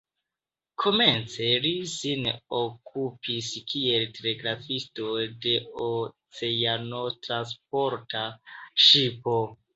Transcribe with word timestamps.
Komence 0.83 1.49
li 1.65 1.73
sin 1.91 2.25
okupis 2.59 3.49
kiel 3.73 4.07
telegrafisto 4.17 5.11
de 5.45 5.53
oceanotransporta 5.91 8.27
ŝipo. 8.89 9.39